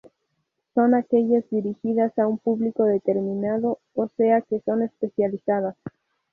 Son 0.73 0.95
aquellas 0.95 1.47
dirigidas 1.51 2.17
a 2.17 2.25
un 2.25 2.39
público 2.39 2.85
determinado, 2.85 3.77
o 3.93 4.07
sea 4.17 4.41
que 4.41 4.59
son 4.61 4.81
especializadas. 4.81 5.75